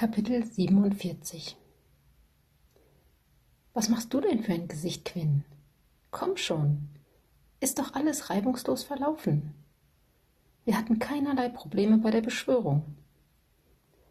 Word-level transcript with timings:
Kapitel 0.00 0.42
47 0.42 1.58
Was 3.74 3.90
machst 3.90 4.14
du 4.14 4.22
denn 4.22 4.42
für 4.42 4.54
ein 4.54 4.66
Gesicht, 4.66 5.04
Quinn? 5.04 5.44
Komm 6.10 6.38
schon, 6.38 6.88
ist 7.60 7.78
doch 7.78 7.92
alles 7.92 8.30
reibungslos 8.30 8.82
verlaufen. 8.82 9.52
Wir 10.64 10.78
hatten 10.78 11.00
keinerlei 11.00 11.50
Probleme 11.50 11.98
bei 11.98 12.10
der 12.10 12.22
Beschwörung. 12.22 12.96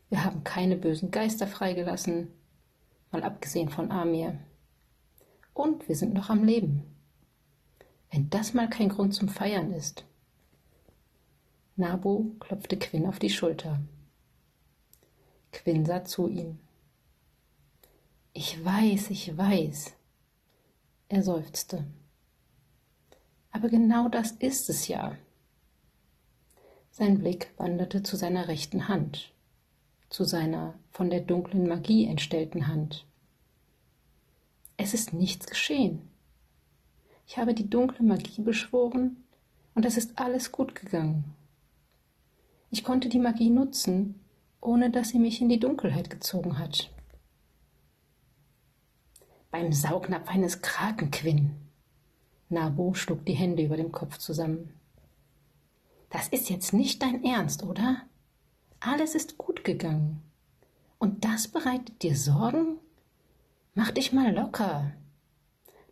Wir 0.10 0.24
haben 0.24 0.44
keine 0.44 0.76
bösen 0.76 1.10
Geister 1.10 1.48
freigelassen, 1.48 2.28
mal 3.12 3.24
abgesehen 3.24 3.70
von 3.70 3.90
Amir. 3.90 4.38
Und 5.56 5.90
wir 5.90 5.96
sind 5.96 6.14
noch 6.14 6.30
am 6.30 6.44
Leben. 6.44 6.84
Wenn 8.12 8.30
das 8.30 8.54
mal 8.54 8.70
kein 8.70 8.90
Grund 8.90 9.16
zum 9.16 9.28
Feiern 9.28 9.74
ist. 9.74 10.06
Nabu 11.78 12.36
klopfte 12.40 12.78
Quinn 12.78 13.08
auf 13.08 13.18
die 13.18 13.32
Schulter. 13.32 13.80
Quinn 15.52 15.86
sah 15.86 16.04
zu 16.04 16.28
ihm. 16.28 16.60
Ich 18.34 18.64
weiß, 18.64 19.10
ich 19.10 19.36
weiß. 19.38 19.94
Er 21.10 21.24
seufzte. 21.24 21.86
Aber 23.52 23.70
genau 23.70 24.10
das 24.10 24.32
ist 24.32 24.70
es 24.70 24.88
ja. 24.88 25.18
Sein 26.92 27.20
Blick 27.20 27.52
wanderte 27.58 28.04
zu 28.04 28.16
seiner 28.16 28.48
rechten 28.48 28.88
Hand, 28.88 29.34
zu 30.10 30.24
seiner 30.24 30.76
von 30.92 31.10
der 31.10 31.22
dunklen 31.22 31.68
Magie 31.68 32.06
entstellten 32.06 32.68
Hand. 32.68 33.06
Es 34.78 34.94
ist 34.94 35.14
nichts 35.14 35.48
geschehen. 35.48 36.02
Ich 37.28 37.38
habe 37.38 37.54
die 37.54 37.70
dunkle 37.70 38.06
Magie 38.06 38.42
beschworen 38.42 39.24
und 39.76 39.86
es 39.86 39.98
ist 39.98 40.20
alles 40.20 40.52
gut 40.52 40.76
gegangen. 40.76 41.26
Ich 42.72 42.84
konnte 42.84 43.10
die 43.10 43.20
Magie 43.20 43.50
nutzen, 43.50 44.20
ohne 44.62 44.90
dass 44.90 45.10
sie 45.10 45.20
mich 45.20 45.42
in 45.42 45.50
die 45.50 45.60
Dunkelheit 45.60 46.10
gezogen 46.10 46.60
hat. 46.60 46.92
Beim 49.52 49.74
Saugnapf 49.74 50.30
eines 50.30 50.62
Krakenquinn. 50.62 51.56
Nabu 52.50 52.94
schlug 52.94 53.26
die 53.26 53.34
Hände 53.34 53.64
über 53.64 53.78
dem 53.78 53.92
Kopf 53.92 54.18
zusammen. 54.18 54.74
Das 56.10 56.28
ist 56.28 56.50
jetzt 56.50 56.74
nicht 56.74 57.02
dein 57.02 57.24
Ernst, 57.24 57.64
oder? 57.64 58.04
Alles 58.80 59.16
ist 59.16 59.38
gut 59.38 59.64
gegangen. 59.64 60.22
Und 60.98 61.26
das 61.26 61.48
bereitet 61.48 62.02
dir 62.02 62.16
Sorgen? 62.16 62.78
Mach 63.74 63.92
dich 63.92 64.12
mal 64.12 64.34
locker. 64.34 64.92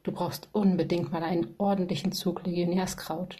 Du 0.03 0.11
brauchst 0.11 0.49
unbedingt 0.51 1.11
mal 1.11 1.23
einen 1.23 1.53
ordentlichen 1.57 2.11
Zug 2.11 2.45
Legionärskraut. 2.45 3.37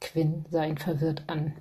Quinn 0.00 0.44
sah 0.50 0.64
ihn 0.64 0.78
verwirrt 0.78 1.28
an. 1.28 1.54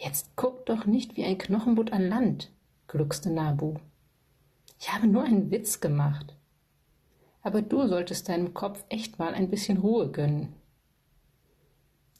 Jetzt 0.00 0.30
guck 0.36 0.64
doch 0.66 0.86
nicht 0.86 1.16
wie 1.16 1.24
ein 1.24 1.38
Knochenbutt 1.38 1.92
an 1.92 2.08
Land, 2.08 2.52
gluckste 2.86 3.30
Nabu. 3.30 3.74
Ich 4.78 4.92
habe 4.92 5.08
nur 5.08 5.24
einen 5.24 5.50
Witz 5.50 5.80
gemacht. 5.80 6.36
Aber 7.42 7.62
du 7.62 7.84
solltest 7.88 8.28
deinem 8.28 8.54
Kopf 8.54 8.84
echt 8.90 9.18
mal 9.18 9.34
ein 9.34 9.50
bisschen 9.50 9.78
Ruhe 9.78 10.12
gönnen. 10.12 10.54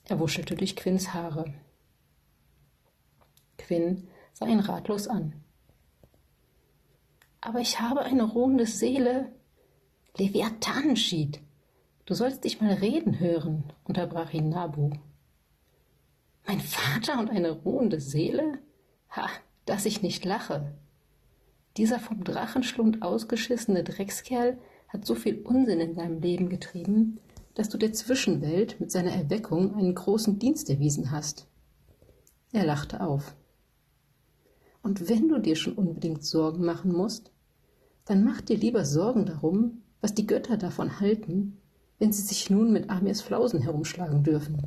Er 0.07 0.19
wuschelte 0.19 0.57
durch 0.57 0.75
Quinns 0.75 1.15
Haare. 1.15 1.55
Quinn 3.59 4.09
sah 4.33 4.47
ihn 4.47 4.59
ratlos 4.59 5.07
an. 5.07 5.35
Aber 7.41 7.61
ich 7.61 7.81
habe 7.81 8.01
eine 8.01 8.25
ruhende 8.25 8.67
Seele. 8.67 9.31
Leviathanenschied. 10.17 11.41
Du 12.07 12.15
sollst 12.15 12.42
dich 12.42 12.61
mal 12.61 12.73
reden 12.73 13.20
hören, 13.20 13.73
unterbrach 13.85 14.33
ihn 14.33 14.48
Nabu. 14.48 14.91
Mein 16.49 16.61
Vater 16.61 17.21
und 17.21 17.29
eine 17.29 17.51
ruhende 17.51 18.01
Seele? 18.01 18.59
Ha, 19.11 19.29
dass 19.67 19.85
ich 19.85 20.01
nicht 20.01 20.25
lache. 20.25 20.73
Dieser 21.77 21.99
vom 21.99 22.25
Drachenschlund 22.25 23.03
ausgeschissene 23.03 23.85
Dreckskerl 23.85 24.57
hat 24.89 25.05
so 25.05 25.15
viel 25.15 25.43
Unsinn 25.43 25.81
in 25.81 25.95
seinem 25.95 26.23
Leben 26.23 26.48
getrieben, 26.48 27.20
dass 27.53 27.69
du 27.69 27.77
der 27.77 27.92
Zwischenwelt 27.92 28.81
mit 28.81 28.91
seiner 28.91 29.13
Erweckung 29.13 29.75
einen 29.75 29.95
großen 29.95 30.39
Dienst 30.39 30.70
erwiesen 30.70 31.11
hast. 31.11 31.47
Er 32.53 32.64
lachte 32.64 33.03
auf. 33.03 33.37
Und 34.83 35.11
wenn 35.11 35.29
du 35.29 35.39
dir 35.41 35.55
schon 35.55 35.75
unbedingt 35.75 36.25
Sorgen 36.25 36.64
machen 36.64 36.95
musst, 36.95 37.31
dann 38.07 38.25
mach 38.25 38.41
dir 38.41 38.57
lieber 38.57 38.87
Sorgen 38.87 39.27
darum, 39.27 39.83
was 40.01 40.14
die 40.14 40.27
Götter 40.27 40.57
davon 40.57 40.98
halten, 40.98 41.58
wenn 41.98 42.11
sie 42.11 42.23
sich 42.23 42.48
nun 42.48 42.73
mit 42.73 42.89
Amirs 42.89 43.20
Flausen 43.20 43.61
herumschlagen 43.61 44.23
dürfen. 44.23 44.63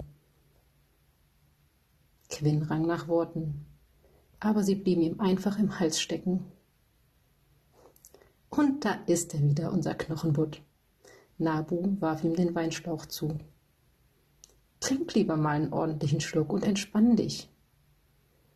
Quinn 2.32 2.64
rang 2.64 2.88
nach 2.88 3.08
Worten, 3.08 3.66
aber 4.40 4.64
sie 4.64 4.76
blieben 4.76 5.04
ihm 5.04 5.20
einfach 5.20 5.60
im 5.60 5.80
Hals 5.80 6.02
stecken. 6.02 6.46
Und 8.50 8.84
da 8.84 8.94
ist 9.06 9.34
er 9.36 9.42
wieder, 9.42 9.72
unser 9.72 9.94
Knochenbutt. 9.94 10.62
Nabu 11.38 11.98
warf 12.00 12.24
ihm 12.24 12.36
den 12.36 12.56
Weinschlauch 12.56 13.06
zu. 13.06 13.38
Trink 14.80 15.14
lieber 15.14 15.38
mal 15.38 15.56
einen 15.56 15.74
ordentlichen 15.74 16.22
Schluck 16.22 16.52
und 16.52 16.64
entspann 16.64 17.16
dich. 17.16 17.50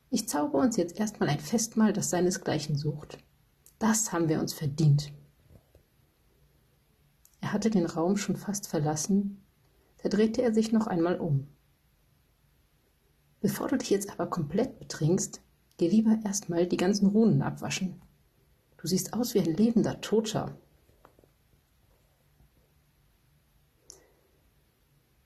Ich 0.09 0.28
zauber 0.28 0.59
uns 0.59 0.78
jetzt 0.78 1.00
erstmal 1.00 1.30
ein 1.30 1.40
Festmahl, 1.40 1.94
das 1.94 2.09
seinesgleichen 2.09 2.75
sucht. 2.75 3.19
Das 3.80 4.12
haben 4.12 4.30
wir 4.30 4.40
uns 4.40 4.53
verdient. 4.53 5.12
Er 7.41 7.53
hatte 7.53 7.69
den 7.69 7.85
Raum 7.85 8.18
schon 8.18 8.38
fast 8.38 8.68
verlassen, 8.68 9.44
da 10.02 10.09
drehte 10.09 10.41
er 10.41 10.53
sich 10.53 10.72
noch 10.72 10.88
einmal 10.88 11.19
um. 11.19 11.47
Bevor 13.45 13.67
du 13.67 13.78
dich 13.78 13.91
jetzt 13.91 14.09
aber 14.09 14.25
komplett 14.25 14.79
betrinkst, 14.79 15.39
geh 15.78 15.88
lieber 15.88 16.17
erstmal 16.25 16.66
die 16.66 16.78
ganzen 16.78 17.09
Runen 17.09 17.44
abwaschen. 17.44 18.01
Du 18.78 18.88
siehst 18.88 19.13
aus 19.13 19.35
wie 19.35 19.39
ein 19.39 19.53
lebender 19.53 20.01
Toter. 20.01 20.57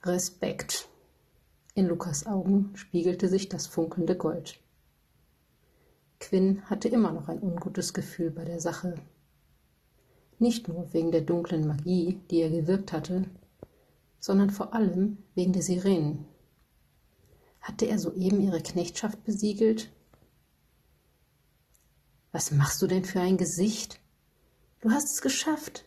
Respekt. 0.04 0.90
In 1.76 1.88
Lukas 1.88 2.28
Augen 2.28 2.72
spiegelte 2.76 3.30
sich 3.30 3.48
das 3.48 3.68
funkelnde 3.68 4.18
Gold. 4.18 4.60
Quinn 6.20 6.70
hatte 6.70 6.90
immer 6.90 7.14
noch 7.14 7.30
ein 7.30 7.42
ungutes 7.42 7.94
Gefühl 7.94 8.32
bei 8.32 8.44
der 8.44 8.60
Sache. 8.60 8.96
Nicht 10.40 10.68
nur 10.68 10.92
wegen 10.92 11.14
der 11.14 11.22
dunklen 11.22 11.66
Magie, 11.66 12.20
die 12.30 12.42
er 12.42 12.50
gewirkt 12.50 12.92
hatte, 12.92 13.24
sondern 14.20 14.50
vor 14.50 14.74
allem 14.74 15.20
wegen 15.36 15.54
der 15.54 15.62
Sirenen, 15.62 16.26
hatte 17.62 17.86
er 17.86 18.00
soeben 18.00 18.42
ihre 18.42 18.62
Knechtschaft 18.62 19.24
besiegelt? 19.24 19.92
Was 22.32 22.52
machst 22.52 22.82
du 22.82 22.88
denn 22.88 23.06
für 23.06 23.20
ein 23.20 23.38
Gesicht? 23.38 24.00
Du 24.82 24.92
hast 24.92 25.12
es 25.12 25.22
geschafft. 25.22 25.86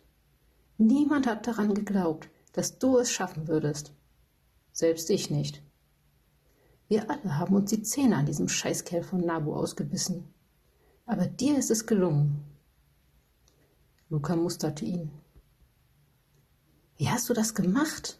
Niemand 0.77 1.27
hat 1.27 1.47
daran 1.47 1.73
geglaubt, 1.73 2.29
dass 2.51 2.79
du 2.79 2.97
es 2.97 3.11
schaffen 3.11 3.47
würdest. 3.47 3.93
Selbst 4.71 5.09
ich 5.09 5.29
nicht. 5.29 5.63
Wir 6.87 7.09
alle 7.09 7.37
haben 7.37 7.55
uns 7.55 7.69
die 7.69 7.81
Zähne 7.81 8.17
an 8.17 8.25
diesem 8.25 8.49
Scheißkerl 8.49 9.03
von 9.03 9.21
Nabu 9.21 9.53
ausgebissen. 9.53 10.33
Aber 11.05 11.27
dir 11.27 11.57
ist 11.57 11.71
es 11.71 11.85
gelungen. 11.85 12.43
Luca 14.09 14.35
musterte 14.35 14.85
ihn. 14.85 15.11
Wie 16.97 17.09
hast 17.09 17.29
du 17.29 17.33
das 17.33 17.55
gemacht? 17.55 18.19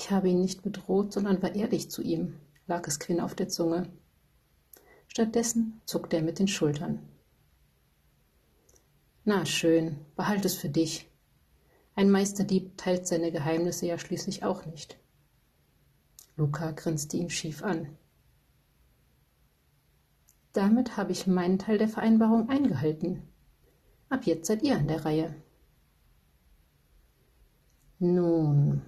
Ich 0.00 0.10
habe 0.10 0.30
ihn 0.30 0.40
nicht 0.40 0.62
bedroht, 0.62 1.12
sondern 1.12 1.42
war 1.42 1.54
ehrlich 1.54 1.90
zu 1.90 2.00
ihm, 2.00 2.40
lag 2.66 2.88
es 2.88 3.00
Quinn 3.00 3.20
auf 3.20 3.34
der 3.34 3.50
Zunge. 3.50 3.86
Stattdessen 5.08 5.82
zuckte 5.84 6.16
er 6.16 6.22
mit 6.22 6.38
den 6.38 6.48
Schultern. 6.48 7.06
Na 9.26 9.44
schön, 9.44 9.98
behalt 10.16 10.46
es 10.46 10.54
für 10.54 10.70
dich. 10.70 11.06
Ein 11.96 12.10
Meisterdieb 12.10 12.78
teilt 12.78 13.06
seine 13.06 13.30
Geheimnisse 13.30 13.84
ja 13.84 13.98
schließlich 13.98 14.42
auch 14.42 14.64
nicht. 14.64 14.98
Luca 16.34 16.70
grinste 16.70 17.18
ihn 17.18 17.28
schief 17.28 17.62
an. 17.62 17.98
Damit 20.54 20.96
habe 20.96 21.12
ich 21.12 21.26
meinen 21.26 21.58
Teil 21.58 21.76
der 21.76 21.88
Vereinbarung 21.88 22.48
eingehalten. 22.48 23.28
Ab 24.08 24.24
jetzt 24.24 24.46
seid 24.46 24.62
ihr 24.62 24.78
an 24.78 24.88
der 24.88 25.04
Reihe. 25.04 25.34
Nun, 27.98 28.80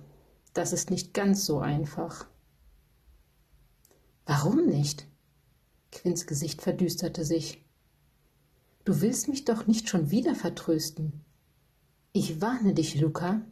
das 0.54 0.72
ist 0.72 0.90
nicht 0.90 1.14
ganz 1.14 1.46
so 1.46 1.60
einfach. 1.60 2.26
Warum 4.26 4.66
nicht? 4.66 5.06
Quinns 5.90 6.26
Gesicht 6.26 6.62
verdüsterte 6.62 7.24
sich. 7.24 7.64
Du 8.84 9.00
willst 9.00 9.28
mich 9.28 9.44
doch 9.44 9.66
nicht 9.66 9.88
schon 9.88 10.10
wieder 10.10 10.34
vertrösten. 10.34 11.24
Ich 12.12 12.40
warne 12.40 12.74
dich, 12.74 13.00
Luca. 13.00 13.42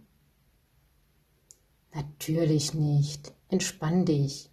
Natürlich 1.95 2.75
nicht. 2.75 3.33
Entspann 3.49 4.05
dich. 4.05 4.51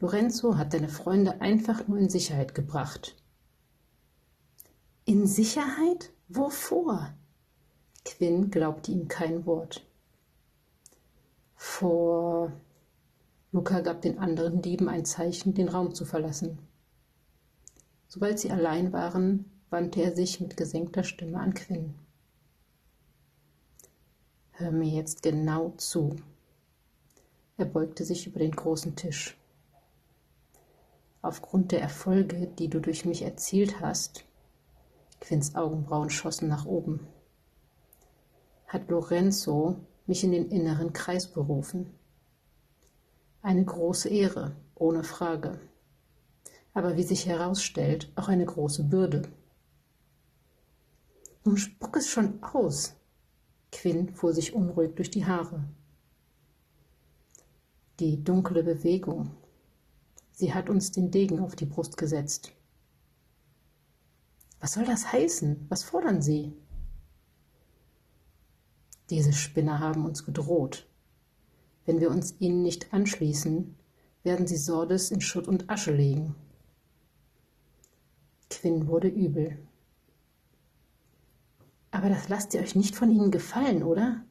Lorenzo 0.00 0.56
hat 0.56 0.74
deine 0.74 0.88
Freunde 0.88 1.40
einfach 1.40 1.88
nur 1.88 1.98
in 1.98 2.08
Sicherheit 2.08 2.54
gebracht. 2.54 3.16
In 5.04 5.26
Sicherheit? 5.26 6.12
Wovor? 6.28 7.14
Quinn 8.04 8.50
glaubte 8.50 8.92
ihm 8.92 9.08
kein 9.08 9.46
Wort 9.46 9.87
vor 11.78 12.50
Luca 13.52 13.80
gab 13.82 14.02
den 14.02 14.18
anderen 14.18 14.62
Dieben 14.62 14.88
ein 14.88 15.04
Zeichen, 15.04 15.54
den 15.54 15.68
Raum 15.68 15.94
zu 15.94 16.04
verlassen. 16.04 16.58
Sobald 18.08 18.40
sie 18.40 18.50
allein 18.50 18.92
waren, 18.92 19.44
wandte 19.70 20.02
er 20.02 20.12
sich 20.12 20.40
mit 20.40 20.56
gesenkter 20.56 21.04
Stimme 21.04 21.38
an 21.38 21.54
Quinn. 21.54 21.94
Hör 24.50 24.72
mir 24.72 24.88
jetzt 24.88 25.22
genau 25.22 25.72
zu. 25.76 26.16
Er 27.58 27.66
beugte 27.66 28.04
sich 28.04 28.26
über 28.26 28.40
den 28.40 28.56
großen 28.56 28.96
Tisch. 28.96 29.36
Aufgrund 31.22 31.70
der 31.70 31.80
Erfolge, 31.80 32.48
die 32.58 32.68
du 32.68 32.80
durch 32.80 33.04
mich 33.04 33.22
erzielt 33.22 33.80
hast, 33.80 34.24
Quinns 35.20 35.54
Augenbrauen 35.54 36.10
schossen 36.10 36.48
nach 36.48 36.66
oben, 36.66 37.06
hat 38.66 38.88
Lorenzo 38.88 39.76
mich 40.08 40.24
in 40.24 40.32
den 40.32 40.50
inneren 40.50 40.92
Kreis 40.92 41.30
berufen. 41.30 41.94
Eine 43.42 43.64
große 43.64 44.08
Ehre, 44.08 44.56
ohne 44.74 45.04
Frage. 45.04 45.60
Aber 46.72 46.96
wie 46.96 47.02
sich 47.02 47.26
herausstellt, 47.26 48.10
auch 48.16 48.28
eine 48.28 48.46
große 48.46 48.84
Bürde. 48.84 49.22
Nun 51.44 51.56
spuck 51.56 51.96
es 51.96 52.08
schon 52.08 52.42
aus. 52.42 52.96
Quinn 53.70 54.14
fuhr 54.14 54.32
sich 54.32 54.54
unruhig 54.54 54.94
durch 54.94 55.10
die 55.10 55.26
Haare. 55.26 55.64
Die 58.00 58.22
dunkle 58.24 58.62
Bewegung. 58.62 59.30
Sie 60.32 60.54
hat 60.54 60.70
uns 60.70 60.90
den 60.90 61.10
Degen 61.10 61.40
auf 61.40 61.54
die 61.54 61.66
Brust 61.66 61.96
gesetzt. 61.96 62.52
Was 64.60 64.72
soll 64.72 64.84
das 64.84 65.12
heißen? 65.12 65.66
Was 65.68 65.82
fordern 65.82 66.22
Sie? 66.22 66.56
Diese 69.10 69.32
Spinner 69.32 69.78
haben 69.78 70.04
uns 70.04 70.24
gedroht. 70.24 70.86
Wenn 71.86 72.00
wir 72.00 72.10
uns 72.10 72.34
ihnen 72.38 72.62
nicht 72.62 72.92
anschließen, 72.92 73.74
werden 74.22 74.46
sie 74.46 74.56
Sordes 74.58 75.10
in 75.10 75.20
Schutt 75.20 75.48
und 75.48 75.70
Asche 75.70 75.92
legen. 75.92 76.34
Quinn 78.50 78.86
wurde 78.86 79.08
übel. 79.08 79.58
Aber 81.90 82.10
das 82.10 82.28
lasst 82.28 82.52
ihr 82.52 82.60
euch 82.60 82.74
nicht 82.74 82.94
von 82.94 83.10
ihnen 83.10 83.30
gefallen, 83.30 83.82
oder? 83.82 84.22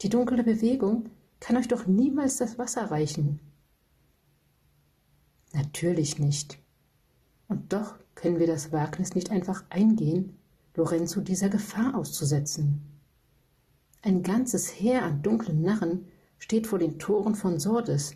Die 0.00 0.08
dunkle 0.08 0.42
Bewegung 0.42 1.10
kann 1.40 1.56
euch 1.56 1.68
doch 1.68 1.86
niemals 1.86 2.38
das 2.38 2.58
Wasser 2.58 2.90
reichen. 2.90 3.40
Natürlich 5.52 6.18
nicht. 6.18 6.58
Und 7.48 7.72
doch 7.72 7.96
können 8.14 8.38
wir 8.38 8.46
das 8.46 8.72
Wagnis 8.72 9.14
nicht 9.14 9.30
einfach 9.30 9.64
eingehen, 9.68 10.38
Lorenzo 10.74 11.20
dieser 11.20 11.50
Gefahr 11.50 11.94
auszusetzen. 11.94 12.93
Ein 14.06 14.22
ganzes 14.22 14.68
Heer 14.68 15.02
an 15.02 15.22
dunklen 15.22 15.62
Narren 15.62 16.06
steht 16.36 16.66
vor 16.66 16.78
den 16.78 16.98
Toren 16.98 17.34
von 17.34 17.58
Sordes, 17.58 18.14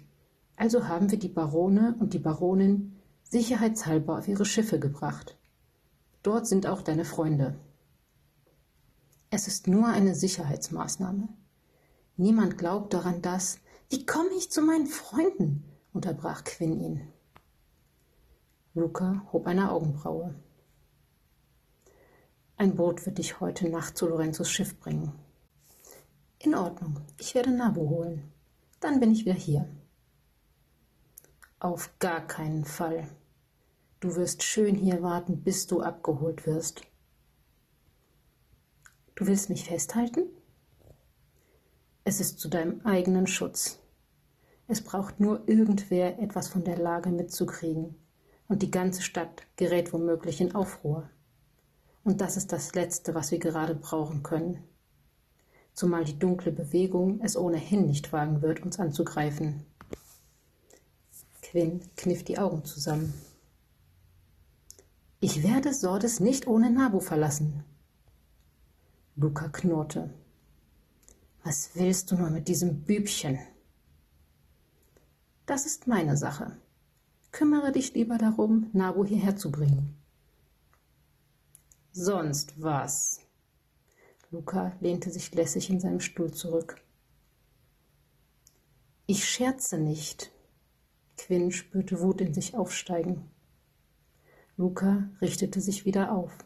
also 0.55 0.87
haben 0.87 1.11
wir 1.11 1.19
die 1.19 1.31
Barone 1.31 1.97
und 1.99 2.13
die 2.13 2.19
Baronin 2.19 2.95
sicherheitshalber 3.23 4.19
auf 4.19 4.29
ihre 4.29 4.45
Schiffe 4.45 4.79
gebracht. 4.79 5.39
Dort 6.23 6.47
sind 6.47 6.67
auch 6.67 6.83
deine 6.83 7.07
Freunde. 7.07 7.59
Es 9.31 9.49
ist 9.49 9.67
nur 9.67 9.87
eine 9.87 10.15
Sicherheitsmaßnahme. 10.15 11.31
Niemand 12.19 12.59
glaubt 12.59 12.93
daran, 12.93 13.23
dass. 13.23 13.59
Wie 13.89 14.05
komme 14.05 14.35
ich 14.37 14.51
zu 14.51 14.61
meinen 14.61 14.89
Freunden? 14.89 15.65
unterbrach 15.95 16.45
Quinn 16.45 16.79
ihn. 16.79 17.01
Luca 18.75 19.27
hob 19.33 19.47
eine 19.47 19.73
Augenbraue. 19.73 20.35
Ein 22.59 22.77
Boot 22.77 23.07
wird 23.07 23.17
dich 23.17 23.41
heute 23.41 23.71
Nacht 23.71 23.97
zu 23.97 24.07
Lorenzos 24.07 24.51
Schiff 24.51 24.79
bringen. 24.79 25.15
In 26.41 26.55
Ordnung, 26.55 27.01
ich 27.19 27.35
werde 27.35 27.51
Nabu 27.51 27.89
holen. 27.89 28.33
Dann 28.79 29.01
bin 29.01 29.11
ich 29.11 29.25
wieder 29.25 29.35
hier. 29.35 29.69
Auf 31.59 31.99
gar 31.99 32.25
keinen 32.25 32.65
Fall. 32.65 33.09
Du 33.99 34.15
wirst 34.15 34.45
schön 34.45 34.77
hier 34.77 35.03
warten, 35.03 35.43
bis 35.43 35.67
du 35.67 35.81
abgeholt 35.81 36.47
wirst. 36.47 36.83
Du 39.17 39.27
willst 39.27 39.51
mich 39.51 39.65
festhalten? 39.65 40.29
Es 42.05 42.21
ist 42.21 42.39
zu 42.39 42.49
deinem 42.49 42.87
eigenen 42.87 43.27
Schutz. 43.27 43.81
Es 44.69 44.81
braucht 44.81 45.19
nur 45.19 45.49
irgendwer, 45.49 46.21
etwas 46.21 46.47
von 46.47 46.63
der 46.63 46.79
Lage 46.79 47.11
mitzukriegen, 47.11 47.97
und 48.47 48.63
die 48.63 48.71
ganze 48.71 49.03
Stadt 49.03 49.43
gerät 49.57 49.93
womöglich 49.93 50.41
in 50.41 50.55
Aufruhr. 50.55 51.11
Und 52.05 52.21
das 52.21 52.37
ist 52.37 52.53
das 52.53 52.77
Letzte, 52.77 53.17
was 53.17 53.33
wir 53.33 53.41
gerade 53.41 53.75
brauchen 53.75 54.23
können 54.23 54.63
zumal 55.79 56.05
die 56.05 56.19
dunkle 56.19 56.51
Bewegung 56.51 57.21
es 57.23 57.37
ohnehin 57.37 57.87
nicht 57.87 58.13
wagen 58.13 58.43
wird, 58.43 58.63
uns 58.63 58.81
anzugreifen. 58.81 59.65
Quinn 61.41 61.81
kniff 61.97 62.25
die 62.25 62.37
Augen 62.39 62.65
zusammen. 62.65 63.15
Ich 65.21 65.45
werde 65.45 65.73
Sordes 65.73 66.19
nicht 66.19 66.49
ohne 66.49 66.71
Nabu 66.73 66.99
verlassen. 66.99 67.63
Luca 69.15 69.49
knurrte. 69.49 70.11
Was 71.45 71.71
willst 71.75 72.11
du 72.11 72.17
nur 72.17 72.31
mit 72.31 72.49
diesem 72.49 72.83
Bübchen? 72.83 73.39
Das 75.47 75.65
ist 75.65 75.87
meine 75.87 76.17
Sache. 76.17 76.57
Kümmere 77.31 77.71
dich 77.71 77.95
lieber 77.95 78.19
darum, 78.19 78.69
Nabu 78.73 79.05
hierher 79.05 79.37
zu 79.37 79.53
bringen. 79.53 79.97
Sonst 81.93 82.61
was? 82.61 83.28
Luca 84.31 84.77
lehnte 84.81 85.11
sich 85.11 85.35
lässig 85.35 85.71
in 85.71 85.81
seinem 85.81 86.01
Stuhl 86.01 86.33
zurück. 86.33 86.83
Ich 89.07 89.27
scherze 89.27 89.79
nicht. 89.79 90.31
Quinn 91.17 91.51
spürte 91.51 92.01
Wut 92.01 92.21
in 92.21 92.35
sich 92.35 92.55
aufsteigen. 92.55 93.31
Luca 94.59 95.09
richtete 95.23 95.63
sich 95.63 95.87
wieder 95.87 96.13
auf. 96.13 96.37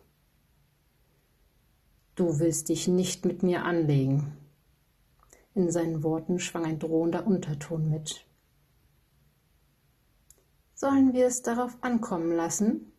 Du 2.14 2.38
willst 2.38 2.68
dich 2.68 2.86
nicht 2.86 3.24
mit 3.24 3.42
mir 3.42 3.64
anlegen. 3.64 4.36
In 5.54 5.70
seinen 5.70 6.04
Worten 6.04 6.38
schwang 6.38 6.64
ein 6.64 6.78
drohender 6.78 7.26
Unterton 7.26 7.90
mit. 7.90 8.26
Sollen 10.74 11.12
wir 11.14 11.26
es 11.26 11.42
darauf 11.42 11.76
ankommen 11.82 12.30
lassen? 12.30 12.92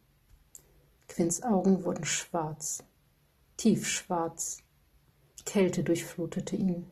Quinns 1.08 1.42
Augen 1.42 1.84
wurden 1.84 2.06
schwarz, 2.06 2.84
tiefschwarz. 3.58 4.64
Kälte 5.45 5.84
durchflutete 5.84 6.56
ihn. 6.56 6.86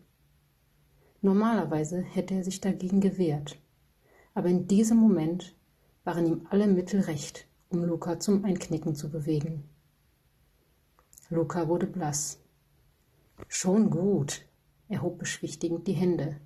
Normalerweise 1.21 2.01
hätte 2.01 2.33
er 2.33 2.43
sich 2.43 2.61
dagegen 2.61 2.99
gewehrt, 2.99 3.57
aber 4.33 4.49
in 4.49 4.67
diesem 4.67 4.97
Moment 4.97 5.55
waren 6.03 6.25
ihm 6.25 6.47
alle 6.49 6.67
Mittel 6.67 7.01
recht, 7.01 7.47
um 7.69 7.83
Luca 7.83 8.19
zum 8.19 8.43
Einknicken 8.43 8.95
zu 8.95 9.09
bewegen. 9.09 9.63
Luca 11.29 11.67
wurde 11.67 11.87
blass. 11.87 12.39
Schon 13.47 13.89
gut, 13.89 14.45
er 14.89 15.01
hob 15.01 15.19
beschwichtigend 15.19 15.87
die 15.87 15.93
Hände. 15.93 16.37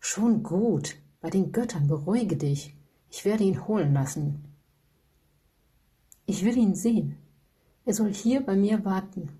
Schon 0.00 0.42
gut, 0.42 0.96
bei 1.20 1.30
den 1.30 1.52
Göttern 1.52 1.88
beruhige 1.88 2.36
dich, 2.36 2.74
ich 3.10 3.24
werde 3.24 3.44
ihn 3.44 3.66
holen 3.66 3.94
lassen. 3.94 4.44
Ich 6.26 6.44
will 6.44 6.56
ihn 6.56 6.74
sehen. 6.74 7.16
Er 7.86 7.94
soll 7.94 8.12
hier 8.12 8.44
bei 8.44 8.54
mir 8.54 8.84
warten. 8.84 9.30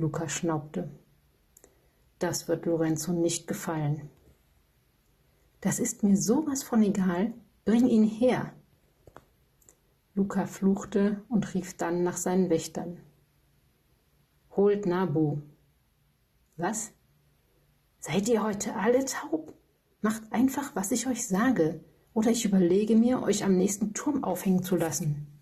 Luca 0.00 0.30
schnaubte. 0.30 0.88
Das 2.18 2.48
wird 2.48 2.64
Lorenzo 2.64 3.12
nicht 3.12 3.46
gefallen. 3.46 4.08
Das 5.60 5.78
ist 5.78 6.02
mir 6.02 6.16
sowas 6.16 6.62
von 6.62 6.82
egal. 6.82 7.34
Bring 7.66 7.86
ihn 7.86 8.04
her. 8.04 8.54
Luca 10.14 10.46
fluchte 10.46 11.22
und 11.28 11.52
rief 11.52 11.76
dann 11.76 12.02
nach 12.02 12.16
seinen 12.16 12.48
Wächtern. 12.48 12.98
Holt 14.56 14.86
Nabu. 14.86 15.42
Was? 16.56 16.92
Seid 17.98 18.26
ihr 18.28 18.42
heute 18.42 18.74
alle 18.76 19.04
taub? 19.04 19.52
Macht 20.00 20.32
einfach, 20.32 20.74
was 20.74 20.92
ich 20.92 21.06
euch 21.06 21.28
sage, 21.28 21.84
oder 22.14 22.30
ich 22.30 22.46
überlege 22.46 22.96
mir, 22.96 23.22
euch 23.22 23.44
am 23.44 23.58
nächsten 23.58 23.92
Turm 23.92 24.24
aufhängen 24.24 24.62
zu 24.62 24.76
lassen. 24.76 25.39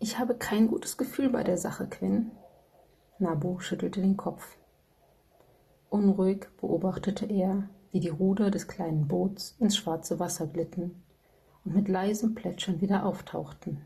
Ich 0.00 0.16
habe 0.18 0.36
kein 0.36 0.68
gutes 0.68 0.96
Gefühl 0.96 1.28
bei 1.28 1.42
der 1.42 1.58
Sache, 1.58 1.88
Quinn. 1.88 2.30
Nabu 3.18 3.58
schüttelte 3.58 4.00
den 4.00 4.16
Kopf. 4.16 4.56
Unruhig 5.90 6.46
beobachtete 6.60 7.26
er, 7.26 7.68
wie 7.90 7.98
die 7.98 8.08
Ruder 8.08 8.52
des 8.52 8.68
kleinen 8.68 9.08
Boots 9.08 9.56
ins 9.58 9.76
schwarze 9.76 10.20
Wasser 10.20 10.46
glitten 10.46 11.02
und 11.64 11.74
mit 11.74 11.88
leisem 11.88 12.36
Plätschern 12.36 12.80
wieder 12.80 13.04
auftauchten. 13.04 13.84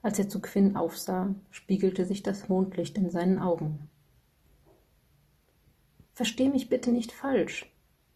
Als 0.00 0.18
er 0.18 0.30
zu 0.30 0.40
Quinn 0.40 0.76
aufsah, 0.76 1.34
spiegelte 1.50 2.06
sich 2.06 2.22
das 2.22 2.48
Mondlicht 2.48 2.96
in 2.96 3.10
seinen 3.10 3.38
Augen. 3.38 3.90
Versteh 6.14 6.48
mich 6.48 6.70
bitte 6.70 6.90
nicht 6.90 7.12
falsch. 7.12 7.70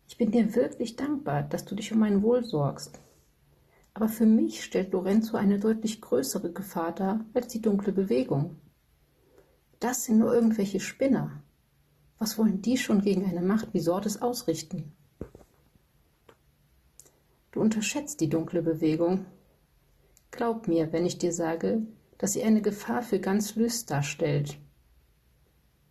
Ich 0.08 0.16
bin 0.16 0.30
dir 0.30 0.54
wirklich 0.54 0.96
dankbar, 0.96 1.42
dass 1.42 1.66
du 1.66 1.74
dich 1.74 1.92
um 1.92 1.98
mein 1.98 2.22
Wohl 2.22 2.42
sorgst. 2.42 3.00
Aber 3.94 4.08
für 4.08 4.26
mich 4.26 4.64
stellt 4.64 4.92
Lorenzo 4.92 5.36
eine 5.36 5.60
deutlich 5.60 6.00
größere 6.00 6.52
Gefahr 6.52 6.92
dar 6.92 7.24
als 7.32 7.48
die 7.48 7.62
dunkle 7.62 7.92
Bewegung. 7.92 8.56
Das 9.78 10.04
sind 10.04 10.18
nur 10.18 10.34
irgendwelche 10.34 10.80
Spinner. 10.80 11.42
Was 12.18 12.36
wollen 12.36 12.60
die 12.60 12.76
schon 12.76 13.02
gegen 13.02 13.24
eine 13.24 13.42
Macht 13.42 13.72
wie 13.72 13.80
Sortes 13.80 14.20
ausrichten? 14.20 14.92
Du 17.52 17.60
unterschätzt 17.60 18.20
die 18.20 18.28
dunkle 18.28 18.62
Bewegung. 18.62 19.26
Glaub 20.32 20.66
mir, 20.66 20.92
wenn 20.92 21.06
ich 21.06 21.18
dir 21.18 21.32
sage, 21.32 21.82
dass 22.18 22.32
sie 22.32 22.42
eine 22.42 22.62
Gefahr 22.62 23.02
für 23.02 23.20
ganz 23.20 23.54
Lys 23.54 23.86
darstellt. 23.86 24.58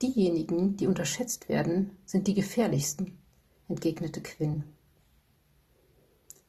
Diejenigen, 0.01 0.75
die 0.75 0.87
unterschätzt 0.87 1.47
werden, 1.47 1.91
sind 2.05 2.27
die 2.27 2.33
gefährlichsten, 2.33 3.17
entgegnete 3.69 4.21
Quinn. 4.21 4.65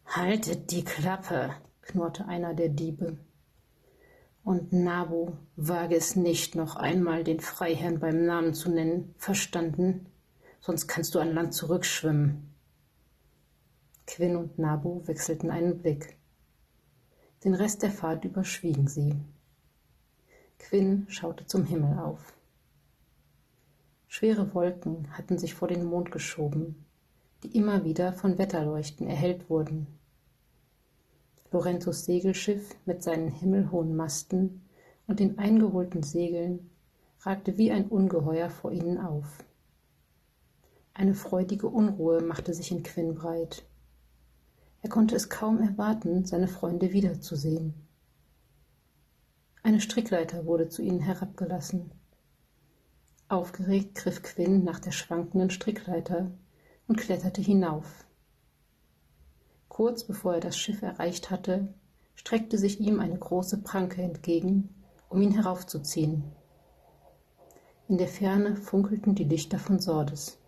Haltet 0.07 0.71
die 0.71 0.85
Klappe, 0.85 1.55
knurrte 1.83 2.27
einer 2.27 2.55
der 2.55 2.69
Diebe. 2.69 3.19
Und 4.45 4.73
Nabu, 4.73 5.33
wage 5.57 5.97
es 5.97 6.17
nicht, 6.17 6.55
noch 6.55 6.77
einmal 6.77 7.25
den 7.25 7.41
Freiherrn 7.41 7.99
beim 7.99 8.25
Namen 8.25 8.55
zu 8.55 8.71
nennen, 8.71 9.15
verstanden? 9.17 10.07
Sonst 10.61 10.87
kannst 10.87 11.15
du 11.15 11.19
an 11.19 11.33
Land 11.33 11.55
zurückschwimmen. 11.55 12.55
Quinn 14.07 14.37
und 14.37 14.59
Nabu 14.59 15.07
wechselten 15.07 15.51
einen 15.51 15.79
Blick. 15.79 16.19
Den 17.43 17.55
Rest 17.55 17.83
der 17.83 17.91
Fahrt 17.91 18.25
überschwiegen 18.25 18.87
sie. 18.87 19.15
Quinn 20.59 21.07
schaute 21.09 21.47
zum 21.47 21.65
Himmel 21.65 21.99
auf. 21.99 22.35
Schwere 24.07 24.55
Wolken 24.55 25.09
hatten 25.11 25.39
sich 25.39 25.55
vor 25.55 25.69
den 25.69 25.85
Mond 25.85 26.13
geschoben, 26.13 26.84
die 27.45 27.57
immer 27.59 27.85
wieder 27.85 28.15
von 28.15 28.39
Wetterleuchten 28.39 29.07
erhellt 29.07 29.51
wurden. 29.51 29.87
Lorentos 31.53 32.07
Segelschiff 32.07 32.75
mit 32.87 33.03
seinen 33.03 33.29
himmelhohen 33.29 33.95
Masten 33.95 34.63
und 35.07 35.21
den 35.21 35.39
eingeholten 35.39 36.03
Segeln 36.03 36.71
ragte 37.21 37.59
wie 37.59 37.71
ein 37.71 37.87
Ungeheuer 37.87 38.49
vor 38.49 38.73
ihnen 38.73 38.99
auf. 38.99 39.45
Eine 40.95 41.15
freudige 41.15 41.69
Unruhe 41.69 42.23
machte 42.23 42.55
sich 42.55 42.71
in 42.71 42.83
Quinn 42.83 43.15
breit. 43.15 43.67
Er 44.81 44.89
konnte 44.89 45.15
es 45.15 45.29
kaum 45.29 45.61
erwarten, 45.61 46.25
seine 46.25 46.49
Freunde 46.49 46.93
wiederzusehen. 46.93 47.75
Eine 49.63 49.81
Strickleiter 49.81 50.47
wurde 50.47 50.69
zu 50.71 50.81
ihnen 50.81 51.01
herabgelassen. 51.01 51.91
Aufgeregt 53.29 53.97
griff 53.97 54.23
Quinn 54.23 54.65
nach 54.65 54.81
der 54.81 54.93
schwankenden 54.93 55.51
Strickleiter 55.51 56.31
und 56.87 56.97
kletterte 56.97 57.41
hinauf. 57.41 58.07
Kurz 59.69 60.05
bevor 60.05 60.35
er 60.35 60.41
das 60.41 60.57
Schiff 60.57 60.83
erreicht 60.83 61.31
hatte, 61.31 61.75
streckte 62.15 62.59
sich 62.59 62.81
ihm 62.81 63.01
eine 63.01 63.19
große 63.19 63.63
Pranke 63.63 64.03
entgegen, 64.03 64.75
um 65.09 65.21
ihn 65.21 65.33
heraufzuziehen. 65.33 66.25
In 67.89 67.99
der 67.99 68.09
Ferne 68.09 68.57
funkelten 68.57 69.15
die 69.15 69.25
Lichter 69.25 69.59
von 69.59 69.79
Sordes. 69.79 70.39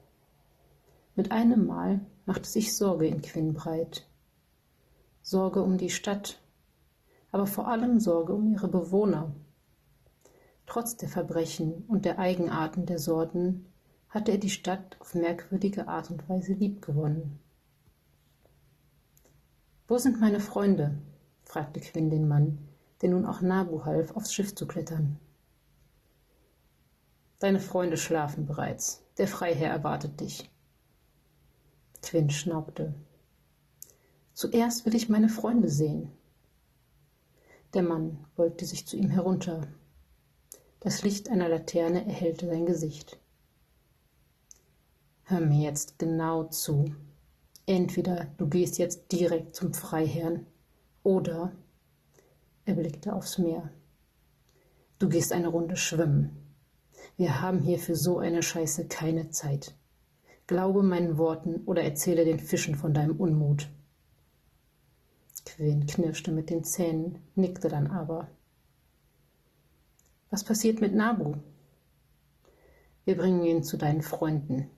Mit 1.15 1.33
einem 1.33 1.67
Mal 1.67 2.01
machte 2.25 2.49
sich 2.49 2.77
Sorge 2.77 3.07
in 3.07 3.21
Quinn 3.21 3.53
breit. 3.53 4.07
Sorge 5.23 5.63
um 5.63 5.77
die 5.77 5.91
Stadt, 5.91 6.41
aber 7.33 7.47
vor 7.47 7.69
allem 7.69 8.01
Sorge 8.01 8.33
um 8.33 8.53
ihre 8.53 8.69
Bewohner. 8.69 9.35
Trotz 10.67 10.97
der 10.97 11.09
Verbrechen 11.09 11.85
und 11.89 12.05
der 12.05 12.19
Eigenarten 12.19 12.87
der 12.87 12.99
Sorten 12.99 13.67
hatte 14.17 14.33
er 14.33 14.39
die 14.39 14.49
Stadt 14.49 14.97
auf 14.99 15.15
merkwürdige 15.15 15.89
Art 15.89 16.11
und 16.11 16.27
Weise 16.27 16.55
liebgewonnen. 16.55 17.39
Wo 19.87 19.99
sind 19.99 20.19
meine 20.19 20.41
Freunde? 20.41 20.97
fragte 21.45 21.81
Quinn 21.81 22.09
den 22.09 22.27
Mann, 22.27 22.67
der 23.03 23.11
nun 23.11 23.27
auch 23.27 23.43
Nabu 23.43 23.85
half, 23.85 24.17
aufs 24.17 24.33
Schiff 24.33 24.55
zu 24.55 24.67
klettern. 24.67 25.19
Deine 27.41 27.61
Freunde 27.61 27.99
schlafen 27.99 28.47
bereits. 28.47 29.03
Der 29.19 29.29
Freiherr 29.29 29.71
erwartet 29.71 30.19
dich. 30.19 30.51
Quinn 32.01 32.31
schnaubte. 32.31 32.95
Zuerst 34.33 34.87
will 34.87 34.95
ich 34.95 35.11
meine 35.11 35.29
Freunde 35.29 35.69
sehen. 35.69 36.11
Der 37.75 37.83
Mann 37.83 38.25
beugte 38.35 38.65
sich 38.65 38.87
zu 38.87 38.97
ihm 38.97 39.11
herunter. 39.11 39.61
Das 40.81 41.03
Licht 41.03 41.29
einer 41.29 41.51
Laterne 41.51 42.07
erhellte 42.07 42.47
sein 42.47 42.65
Gesicht. 42.65 43.19
Hör 45.29 45.41
mir 45.41 45.63
jetzt 45.63 45.99
genau 45.99 46.45
zu, 46.45 46.95
Entweder 47.67 48.29
du 48.37 48.47
gehst 48.47 48.79
jetzt 48.79 49.11
direkt 49.11 49.57
zum 49.57 49.75
Freiherrn 49.75 50.47
oder 51.03 51.51
er 52.65 52.75
blickte 52.75 53.13
aufs 53.13 53.39
Meer. 53.39 53.71
Du 55.01 55.09
gehst 55.09 55.33
eine 55.33 55.49
Runde 55.49 55.77
schwimmen. 55.77 56.31
Wir 57.17 57.41
haben 57.41 57.61
hier 57.61 57.81
für 57.81 57.97
so 57.97 58.19
eine 58.19 58.43
Scheiße 58.43 58.87
keine 58.87 59.31
Zeit. 59.31 59.75
Glaube 60.47 60.85
meinen 60.85 61.19
Worten 61.19 61.63
oder 61.67 61.83
erzähle 61.83 62.25
den 62.25 62.39
Fischen 62.39 62.77
von 62.77 62.95
deinem 62.95 63.17
Unmut. 63.17 63.69
Quinn 65.45 65.87
knirschte 65.87 66.31
mit 66.31 66.51
den 66.51 66.63
Zähnen, 66.63 67.19
nickte 67.35 67.69
dann 67.69 67.89
aber. 67.89 68.29
Was 70.31 70.45
passiert 70.45 70.81
mit 70.81 70.95
Nabu? 70.95 71.35
Wir 73.05 73.17
bringen 73.17 73.45
ihn 73.45 73.65
zu 73.65 73.77
deinen 73.77 74.03
Freunden. 74.03 74.71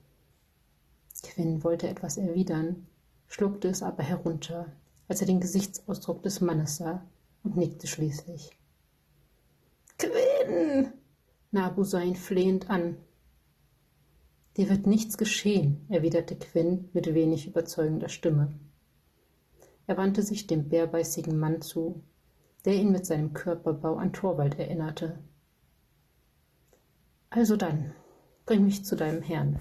Quinn 1.21 1.63
wollte 1.63 1.87
etwas 1.87 2.17
erwidern, 2.17 2.87
schluckte 3.27 3.67
es 3.67 3.83
aber 3.83 4.03
herunter, 4.03 4.71
als 5.07 5.21
er 5.21 5.27
den 5.27 5.39
Gesichtsausdruck 5.39 6.23
des 6.23 6.41
Mannes 6.41 6.77
sah, 6.77 7.05
und 7.43 7.55
nickte 7.55 7.87
schließlich. 7.87 8.51
Quinn! 9.97 10.93
Nabu 11.51 11.83
sah 11.83 12.01
ihn 12.01 12.15
flehend 12.15 12.69
an. 12.69 12.97
Dir 14.57 14.69
wird 14.69 14.87
nichts 14.87 15.17
geschehen, 15.17 15.85
erwiderte 15.89 16.35
Quinn 16.35 16.89
mit 16.93 17.13
wenig 17.13 17.47
überzeugender 17.47 18.09
Stimme. 18.09 18.53
Er 19.87 19.97
wandte 19.97 20.21
sich 20.21 20.47
dem 20.47 20.69
bärbeißigen 20.69 21.37
Mann 21.39 21.61
zu, 21.61 22.03
der 22.65 22.75
ihn 22.75 22.91
mit 22.91 23.05
seinem 23.05 23.33
Körperbau 23.33 23.95
an 23.95 24.13
Torwald 24.13 24.59
erinnerte. 24.59 25.17
Also 27.29 27.55
dann, 27.55 27.93
bring 28.45 28.65
mich 28.65 28.85
zu 28.85 28.95
deinem 28.95 29.21
Herrn. 29.21 29.59